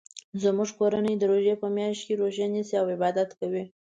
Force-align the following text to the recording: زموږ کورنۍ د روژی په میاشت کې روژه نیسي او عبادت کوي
زموږ 0.43 0.69
کورنۍ 0.79 1.13
د 1.17 1.23
روژی 1.31 1.55
په 1.61 1.67
میاشت 1.75 2.01
کې 2.07 2.13
روژه 2.21 2.45
نیسي 2.53 2.75
او 2.81 2.85
عبادت 2.95 3.29
کوي 3.39 3.63